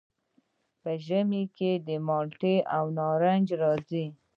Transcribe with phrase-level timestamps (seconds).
[0.81, 1.71] په ژمي کې
[2.07, 4.05] مالټې او نارنج راځي.